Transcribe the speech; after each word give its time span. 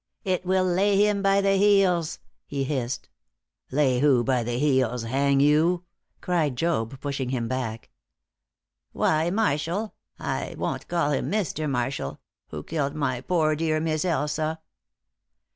"It 0.23 0.43
will 0.43 0.65
lay 0.65 0.95
him 0.97 1.21
by 1.21 1.41
the 1.41 1.57
heels," 1.57 2.17
he 2.47 2.63
hissed. 2.63 3.07
"Lay 3.69 3.99
who 3.99 4.23
by 4.23 4.41
the 4.41 4.57
heels, 4.57 5.03
hang 5.03 5.39
you?" 5.39 5.83
cried 6.21 6.55
Job, 6.55 6.99
pushing 6.99 7.29
him 7.29 7.47
back. 7.47 7.91
"Why, 8.93 9.29
Marshall 9.29 9.93
I 10.17 10.55
won't 10.57 10.87
call 10.87 11.11
him 11.11 11.29
'Mister' 11.29 11.67
Marshall 11.67 12.19
who 12.47 12.63
killed 12.63 12.95
my 12.95 13.21
poor 13.21 13.55
dear 13.55 13.79
Miss 13.79 14.03
Elsa." 14.03 14.59